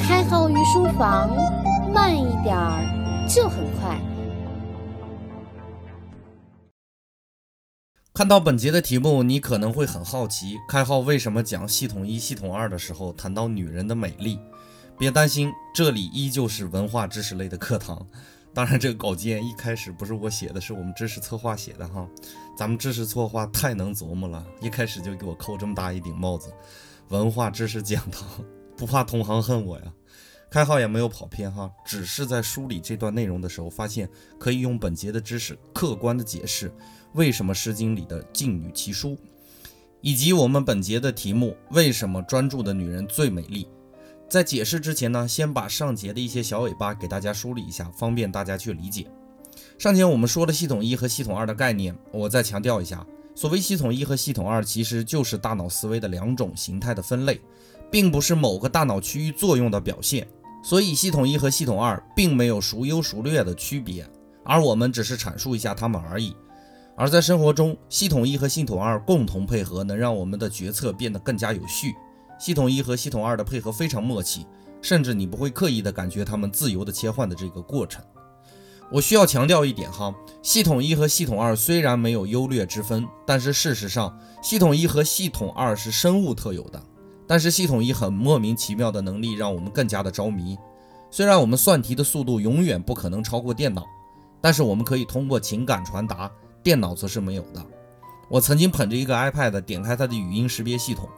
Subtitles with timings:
[0.00, 1.30] 开号御书房，
[1.92, 3.96] 慢一点儿就很快。
[8.12, 14.40] 看到本节的题目，你可能会很好奇，开号为什么讲系统一、系统二的时候谈到女人的美丽？
[14.98, 18.04] 别担心，这里依旧是文化知识类的课堂。
[18.52, 22.04] 当然，这个稿件一开始不是我写的，是我们知识策划写的哈。
[22.58, 26.52] 咱们知识策划太能琢磨了，一开始就给我扣这么大一顶帽子。
[27.10, 28.28] 文化知识讲堂，
[28.80, 29.92] 不怕同行恨我呀。
[30.50, 36.72] 开号也没有跑偏哈，只是在梳理这段内容的时候，发现可以用本节的知识客观的解释
[37.12, 39.18] 为什么《诗经》里的静女奇书，
[40.00, 43.68] 以及我们本节的题目为什么专注的女人最美丽。
[44.30, 49.06] 在解释之前呢，先把上节的一些小尾巴给大家梳理一下，方便大家去理解。
[49.78, 57.40] 上节我们说了系统一和系统二的概念，我再强调一下，所谓系统一和系统二，其实就是大脑思维的两种形态的分类，
[57.90, 60.26] 并不是某个大脑区域作用的表现。
[60.62, 64.06] 所以系统一和系统二并没有孰优孰劣的区别，
[64.44, 66.36] 而我们只是阐述一下它们而已。
[66.96, 71.94] 而在生活中，系统一和系统二共同配合，能让我们的决策变得更加有序。
[72.38, 74.46] 系统一和系统二的配合非常默契，
[74.82, 78.04] 甚至你不会刻意的感觉它们自由的切换的这个过程。
[78.92, 86.82] 我需要强调一点哈，系统一和系统二虽然没有优劣之分，但是事实上，系统一和系统二是生物特有的。
[87.30, 90.58] 但是系统以很莫名其妙的能力让我们更加的着迷。
[91.12, 93.86] 虽然我们算题的速度永远不可能超过电脑，
[94.40, 96.28] 但是我们可以通过情感传达，
[96.60, 97.64] 电脑则是没有的。
[98.28, 101.08] 我曾经捧着一个 iPad，点开它的语音识别系统。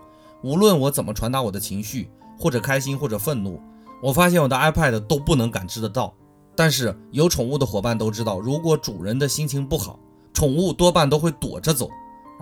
[0.42, 3.58] 无论我怎么传达我的情绪，或者开心，或者愤怒，
[4.02, 6.12] 我发现我的 iPad 都不能感知得到。
[6.54, 9.98] 但是有宠物的伙伴都知道，如果主人的心情不好，
[10.34, 11.88] 宠物多半都会躲着走。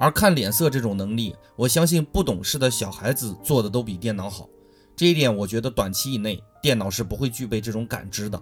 [0.01, 4.49] 而看脸色这种能力，我相信不懂事的小孩子做的都比电脑好。
[4.97, 8.41] 这一点，我觉得短期以内电脑是不会具备这种感知的。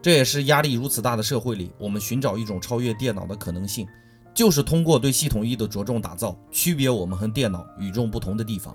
[0.00, 3.86] 这也是压力如此大的社会里，我们寻找一种超越电脑的可能性，
[4.34, 8.74] 就是通过对系统一的着重打造，区别我们和电脑与众不同的地方。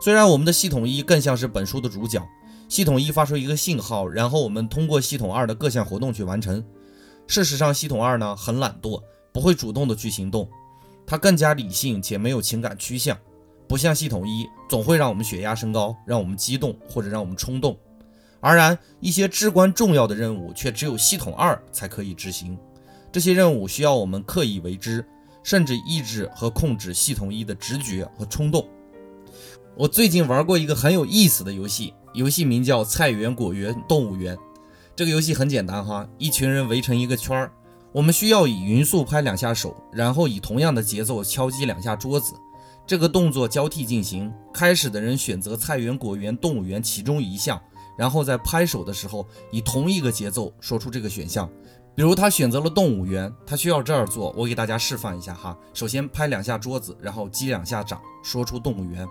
[0.00, 2.20] 虽然我们的系统一更像是本书的主角，
[2.68, 6.64] 系统一发出一个信号，然后我们通过系统二的各项活动去完成。
[7.28, 9.00] 事实上，系统二呢很懒惰，
[9.32, 10.48] 不会主动的去行动，
[11.10, 13.16] 它更加理性且没有情感趋向，
[13.66, 17.74] 不像系统一总会让我们血压升高，让我们激动或者让我们冲动。
[18.40, 22.58] 而然，一些至关重要的任务却只有系统二才可以执行，
[23.10, 25.02] 这些任务需要我们刻意为之，
[25.42, 28.68] 甚至抑制和控制系统一的直觉和冲动。
[29.74, 34.36] 我最近玩过一个很有意思的游戏，游戏名叫《菜园、果园、动物园》。
[34.94, 37.50] 这个游戏很简单哈，一群人围成一个圈儿，
[37.92, 42.34] 我们需要以匀速拍两下手，然后以同样的节奏敲击两下桌子，
[42.86, 44.32] 这个动作交替进行。
[44.52, 47.60] 开始的人选择菜园、果园、动物园其中一项，
[47.96, 51.48] 然后在拍手的时候以同一个节奏说出这个选项。
[51.94, 55.58] 比如他选择了动物园，他需要这样做，我给大家示范一下哈。
[55.72, 59.08] 首先拍两下桌子，然后击两下掌，说出动物园。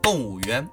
[0.00, 0.68] 动物园，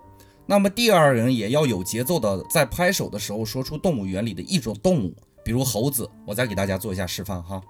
[0.46, 6.10] 那么第二人也要有节奏的在拍手的时候说出动物园里的一种动物，比如猴子。
[6.26, 7.62] 我再给大家做一下示范哈。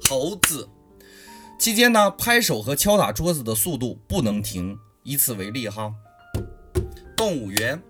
[0.00, 0.68] 猴子，
[1.58, 4.78] 期间呢，拍手和敲打桌子的速度不能停。
[5.02, 5.92] 以此为例哈。
[7.16, 7.80] 动物园，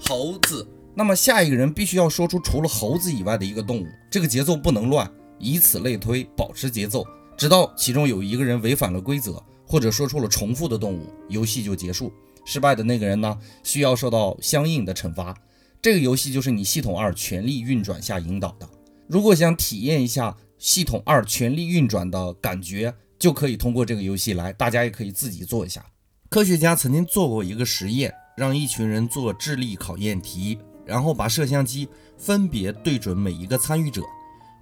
[0.00, 0.66] 猴子。
[0.94, 7.06] 那么下一个人必须要说出除了猴子以外的一个动物，这个节奏不能乱，以此类推，保持节奏，
[7.36, 9.42] 直到其中有一个人违反了规则。
[9.64, 12.12] 或者说出了重复的动物，游戏就结束。
[12.44, 15.34] 失败的那个人呢，需要受到相应的惩罚。
[15.82, 18.70] 这个游戏就是你系统二全力运转下引导的。
[19.08, 24.52] 如果想体验一下系统二全力运转的感觉，就可以通过这个游戏来。
[24.52, 25.84] 大家也可以自己做一下。
[26.30, 30.56] 科学家曾经做过一个实验，让一群人做智力考验题，
[30.86, 34.02] 然后把摄像机分别对准每一个参与者，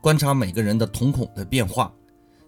[0.00, 1.92] 观察每个人的瞳孔的变化。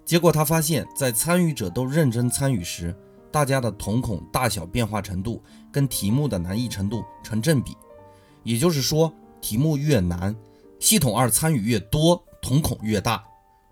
[0.02, 2.96] 结果他发现，在参与者都认真参与时，
[3.30, 7.76] 大家的瞳孔大小变化程度跟题目的难易程度成正比。
[8.44, 10.34] 也就是说，题目越难，
[10.80, 13.22] 系统二参与越多，瞳孔越大。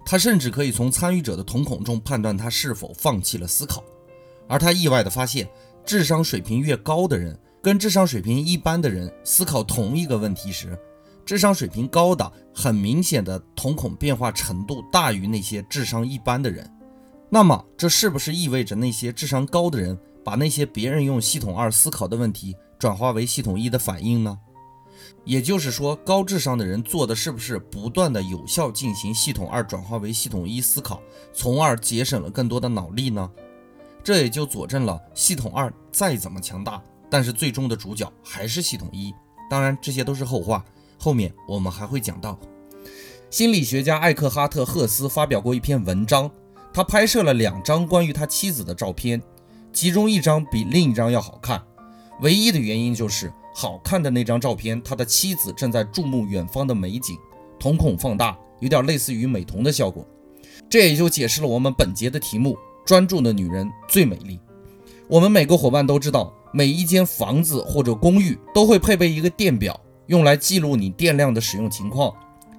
[0.05, 3.85] 他甚至可以从参与者的瞳孔中判断他是否放弃了思考。
[4.49, 5.49] 而他意外地发现，
[5.85, 10.77] 智商水平越高的人，跟智商水平一般的人思考同一个问题时，
[11.25, 16.69] 智商水平高的，很明显的瞳孔变化程度大于那些智商一般的人。
[17.29, 24.37] 那么，这是不是意味着那些智商高的人把那些别人用系统二思考的问题转化为系统一的反应呢？
[25.25, 31.03] 也就是说，高智商的人做的是不是不断的有效进行系统二转化为系统一思考，
[31.33, 33.31] 从而节省了更多的脑力呢？
[34.03, 39.15] 这也就佐证了系统二再怎么强大，但是最终的主角还是系统一。
[39.51, 40.65] 当然，这些都是后话，
[40.99, 42.39] 后面我们还会讲到。
[43.31, 46.31] 心理学家艾克哈特·赫斯发表过一篇文章，
[46.73, 49.23] 他拍摄了两张关于他妻子的照片，
[49.73, 51.63] 其中一张比另一张要好看，
[52.23, 57.19] 唯一的原因就是好看的那张照片，他的妻子正在注目远方的美景，
[57.59, 60.07] 瞳孔放大，有点类似于美瞳的效果。
[60.69, 62.57] 这也就解释了我们本节的题目：
[62.87, 64.39] 专注的女人最美丽。
[65.09, 72.15] 我们每个伙伴都知道，每一间房子或者公寓都会配备一个电表，用来记录你电量的使用情况。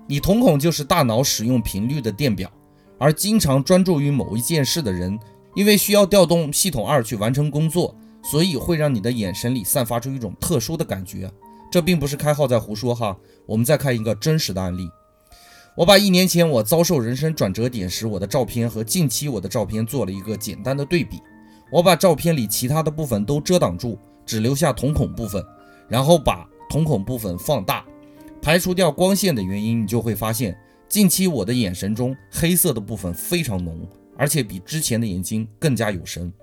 [0.07, 2.51] 你瞳孔就是大脑使用频率的电表，
[2.97, 5.17] 而经常专注于某一件事的人，
[5.55, 11.31] 因为需要调动系统二去完成工作，所以会让你的眼神里散发出一种特殊的感觉。
[11.71, 14.89] 这并不是开号在胡说哈，我们再看一个真实的案例。
[15.75, 21.21] 我把一年前我遭受人生转折点时我的照片和近期我的照片做了一个简单的对比。
[21.71, 25.41] 我把照片里其他的部分都遮挡住，只留下瞳孔部分，
[25.87, 27.85] 然后把瞳孔部分放大。
[28.41, 30.57] 排除掉光线的原因，你就会发现，
[30.89, 36.33] 近期我的眼神中黑色的部分非常浓，而且比之前的眼睛更加有神。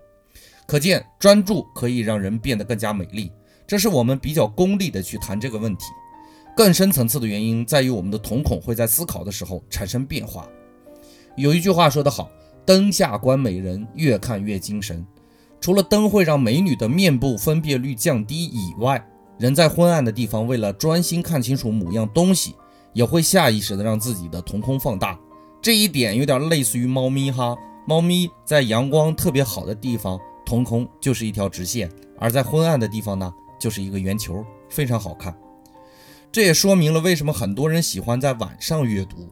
[0.68, 3.32] 可见专注可以让人变得更加美丽。
[3.66, 5.86] 这是我们比较功利的去谈这个问题。
[6.54, 10.46] 更深层次的原因在于我们的瞳孔会在思考的时候产生变化。
[11.38, 12.30] 有一句话说得好
[12.66, 15.06] ：“灯下观美人，越看越精神。”
[15.58, 19.02] 除了灯会让美女的面部分辨率降低以外，
[19.38, 22.54] 人在昏暗的地方，为了专心看清楚某样东西，
[22.92, 25.18] 也会下意识的让自己的瞳孔放大。
[25.62, 27.56] 这一点有点类似于猫咪哈，
[27.86, 30.18] 猫咪在阳光特别好的地方，
[30.48, 31.86] 瞳孔就是一条直线；
[32.18, 33.30] 而在昏暗的地方呢，
[33.60, 35.36] 就是一个圆球，非常好看。
[36.32, 39.28] 这也说明了为什么很多人喜欢在晚上阅读，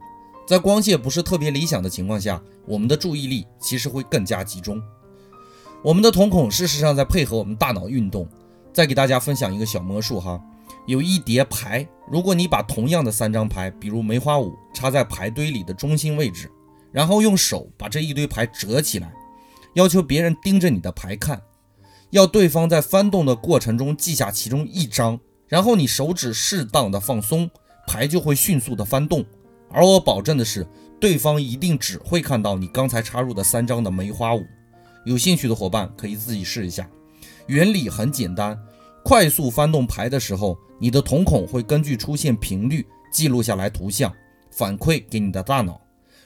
[0.47, 4.79] 在光线不是特别理想的情况下，我们的注意力其实会更加集中。
[5.83, 8.29] 我们的瞳孔事实上在配合我们大脑运动。
[8.75, 10.39] 再给大家分享一个小魔术哈，
[10.85, 16.51] 有一叠牌，如果你把同样的三张牌，比如梅花五，插在牌堆里的中心位置，
[16.93, 19.11] 然后用手把这一堆牌折起来，
[19.77, 21.43] 要求别人盯着你的牌看，
[22.09, 27.51] 要对方在翻动的过程中记下其中一张，然后你手指适当的放松，
[27.87, 29.23] 牌就会迅速的翻动。
[29.71, 30.67] 而我保证的是，
[30.99, 34.43] 对方一定只会看到你刚才插入的三张的梅花五。
[35.05, 36.89] 有兴趣的伙伴可以自己试一下。
[37.47, 38.59] 原理很简单，
[39.05, 44.11] 快速翻动牌的时候，你的瞳孔会根据出现频率记录下来图像，
[44.51, 45.79] 反馈给你的大脑。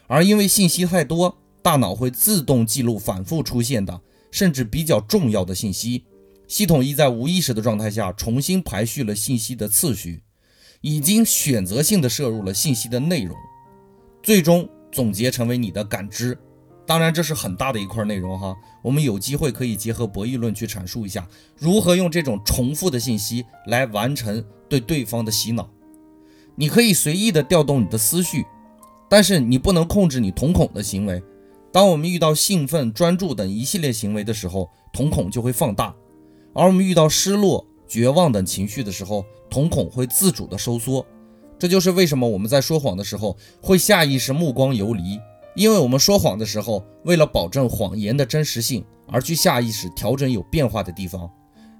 [0.06, 6.04] 而因为信息太多，大脑会自动记录反复出现的，甚至比较重要的信息。
[6.48, 10.22] 系统一在无意识的状态下重新排序了信息的次序，
[10.80, 13.36] 已经选择性的摄入了信息的内容，
[14.22, 16.36] 最终总结成为你的感知。
[16.86, 18.56] 当然，这是很大的一块内容哈。
[18.82, 25.70] 我们有机会可以结合博弈论去阐述一下，如何用这种重复的信息来完成对对方的洗脑。
[26.56, 28.44] 你可以随意的调动你的思绪，
[29.08, 31.22] 但是你不能控制你瞳孔的行为。
[31.72, 35.94] 当我们遇到兴奋、专注等一系列行为的时候，瞳孔就会放大；
[36.52, 41.06] 而我们遇到失落、绝望等情绪的时候，瞳孔会自主的收缩。
[41.58, 45.20] 这就是为什么我们在说谎的时候会下意识目光游离。
[45.54, 51.30] 因为我们说谎的时候，为了保证谎言的真实性，而去下意识调整有变化的地方。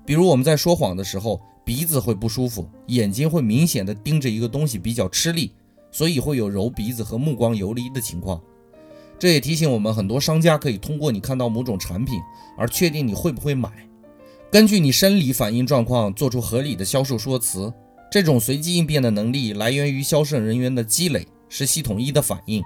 [0.05, 5.53] 比如我们在说谎的时候，鼻子会不舒服，眼睛会明显的盯着一个东西比较吃力，
[5.91, 8.41] 所以会有揉鼻子和目光游离的情况。
[9.21, 12.19] 这也提醒我们，很多商家可以通过你看到某种产品
[12.57, 13.71] 而确定你会不会买，
[14.50, 17.73] 根据你生理反应状况做出合理的销售说辞。
[18.11, 22.61] 这种随机应变的能力来源于销售人员的积累，是系统一的反应。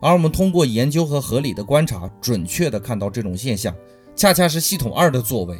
[0.00, 3.74] 而我们通过研究和合理的观察，准确地看到这种现象，
[4.14, 5.58] 恰恰是系统二的作为。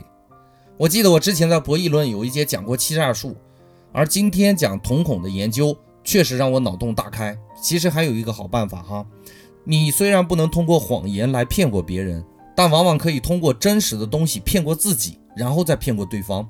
[0.77, 3.35] 我记得我之前在博弈论有一节讲过欺诈术，
[3.91, 7.37] 而今天讲瞳孔的研究，确实让我脑洞大开。
[7.61, 9.05] 其实还有一个好办法哈，
[9.69, 16.49] 你虽然不能通过谎言来骗过别人，但往往可以通过真实的东西骗过自己，然后再骗过对方。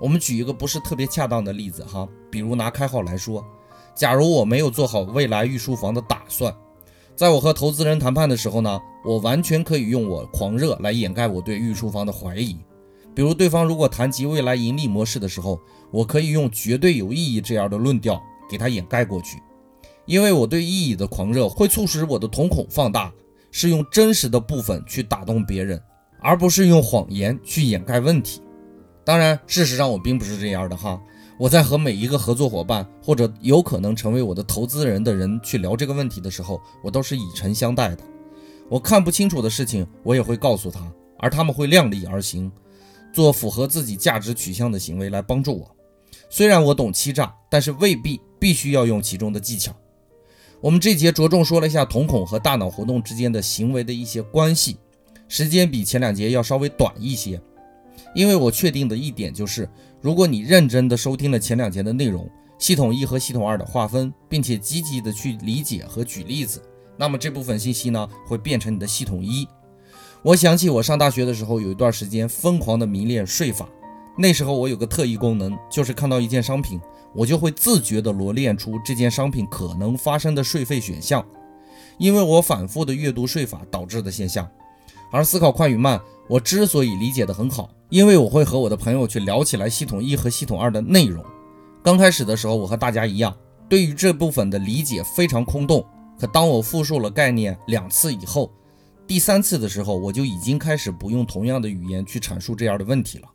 [0.00, 3.44] 我们举一个不是特别恰当的例子哈，比如拿开号来说，
[3.94, 6.52] 假如我没有做好未来预书房的打算。
[7.14, 12.56] 在我和投资人谈判的时候呢，我完全可以用我狂热来掩盖我对预书房的怀疑。
[13.14, 15.60] 比如，对方如果谈及未来盈利模式的时候，
[15.92, 19.40] 我可以用绝对有意义这样的论调给他掩盖过去。
[20.10, 23.12] 因为我对意义的狂热会促使我的瞳孔放大，
[23.52, 25.80] 是用真实的部分去打动别人，
[26.18, 28.42] 而不是用谎言去掩盖问题。
[29.04, 31.00] 当然，事实上我并不是这样的哈。
[31.38, 38.02] 我在和每一个合作伙伴或者有可能成为我的投资人的人去聊这个问题的时候，我都是以诚相待的。
[38.68, 40.80] 我看不清楚的事情，我也会告诉他，
[41.20, 42.50] 而他们会量力而行。
[43.12, 45.70] 做符合自己价值取向的行为来帮助我。
[46.28, 49.72] 虽然我懂欺诈，但是未必必须要用其中的技巧。
[50.60, 54.76] 我们这节着重说了一下瞳孔和大脑活动之间的行为的一些关系，
[55.26, 57.40] 时间比前两节要稍微短一些。
[58.14, 59.68] 因为我确定的一点就是，
[60.02, 66.62] 如果你认真的收听了前两节的内容，系统一和系统二的划分，并且积极的去理解和举例子，
[66.98, 69.48] 那么这部分信息呢会变成你的系统一。
[70.22, 73.66] 我想起我上大学的时候，有一段时间疯狂的迷恋税法，
[74.18, 76.78] 那时候我有个特异功能，就是看到一件商品，
[77.14, 81.24] 我就会自觉的罗列出这件商品可能发生的税费选项，
[81.98, 84.48] 因为我反复的阅读税法导致的现象。
[85.12, 87.68] 而思考快与慢，我之所以理解的很好。
[87.88, 91.24] 因为我会和我的朋友去聊起来系统一和系统二的内容。
[91.82, 93.36] 刚开始的时候，我和大家一样，
[93.68, 95.84] 对于这部分的理解非常空洞。
[96.16, 98.52] 可当我复述了概念两次以后，
[99.08, 103.28] 第三次的时候，我就已经开始不用同样的语言去阐述这样的问题了。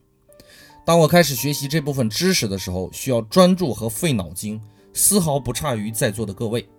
[0.86, 4.62] 当我开始学习这部分知识的时候，需要专注和费脑筋，
[4.94, 6.70] 丝毫不差于在座的各位。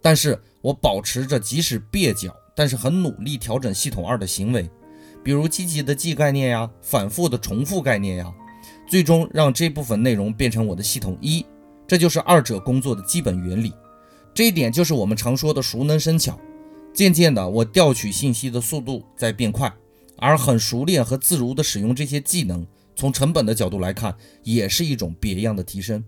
[0.00, 4.70] 但是我保持着即使蹩脚，但是很努力调整系统二的行为。
[5.24, 8.32] 比如积极的记概念呀，反复的重复概念呀，
[8.86, 11.44] 最终让这部分内容变成我的系统一，
[11.88, 13.72] 这就是二者工作的基本原理。
[14.32, 16.38] 这一点就是我们常说的熟能生巧。
[16.94, 19.72] 渐渐的，我调取信息的速度在变快，
[20.18, 22.64] 而很熟练和自如的使用这些技能，
[22.96, 26.02] 从成本的角度来看，也是一种别样的提升。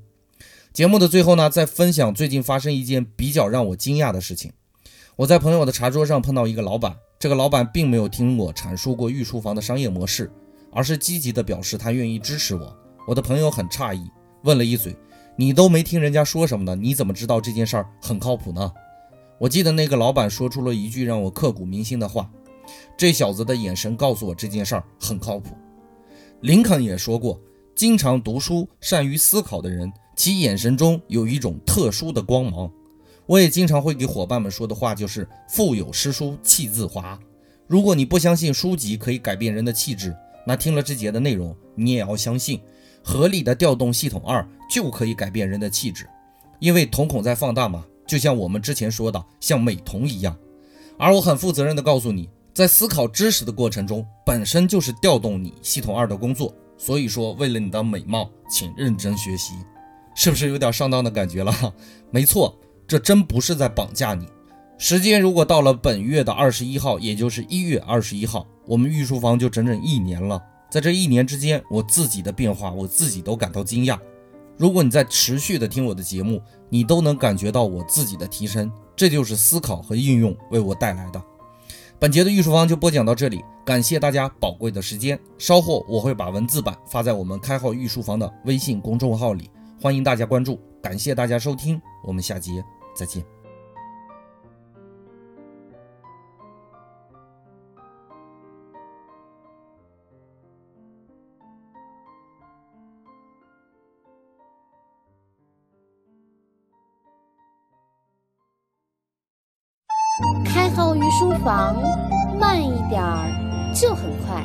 [0.73, 4.52] 节目的最后呢，再分享最近发生一件比较让我惊讶的事情。
[5.16, 6.97] 我在朋友的茶桌上碰到一个老板。
[7.21, 10.30] 这个老板并没有听我阐述过御书房的商业模式，
[10.71, 12.76] 而是积极的表示他愿意支持我。
[13.09, 14.09] 我的朋友很诧异，
[14.45, 14.95] 问了一嘴
[15.35, 16.76] ：“你都没听人家说什么呢？
[16.80, 18.73] 你怎么知道这件事儿很靠谱呢？”
[19.40, 22.30] 我记得那个老板说出了一句让我刻骨铭心的话
[22.97, 25.57] ：“这小子的眼神告诉我这件事儿很靠谱。”
[26.40, 27.40] 林肯也说过
[27.75, 32.71] ：“经常读书、善于思考的人，其眼神中有一种特殊的光芒。”
[33.26, 37.18] 我也经常会给伙伴们说的话就是“腹有诗书气自华”。
[37.66, 40.16] 如果你不相信书籍可以改变人的气质，
[40.47, 42.61] 那听了这节的内容，你也要相信，
[43.02, 46.07] 合理的调动系统二就可以改变人的气质。
[46.61, 50.35] 因为瞳孔在放大嘛，就像我们之前说的，像美瞳一样。
[50.97, 56.53] 而我很负责任的告诉你，在思考知识的过程中，本身就是调动你系统二的工作。
[56.77, 59.55] 所以说，为了你的美貌，请认真学习，
[60.17, 61.55] 是不是有点上当的感觉了？
[62.11, 62.59] 没错。
[62.88, 64.27] 这真不是在绑架你。
[64.77, 70.43] 时间如果到了本月的二十一号，也就是一月二十一号，我们御书房就整整一年了。
[70.69, 73.97] 在这一年之间，我自己的变化，我自己都感到惊讶。
[74.57, 81.23] 如果你在持续的听我的节目，你都能感觉到我自己的提升，这就是思考和应用为我带来的。
[82.00, 85.19] 本节的御书房就播讲到这里，感谢大家宝贵的时间。
[85.37, 89.50] 稍后我会把文字版发在我们开号御书房的微信公众号里，
[89.83, 90.61] 欢迎大家关注。
[90.81, 92.64] 感谢大家收听，我们下节。
[92.95, 93.38] 再见。
[111.49, 111.75] 房，
[112.38, 114.45] 慢一点儿就很快。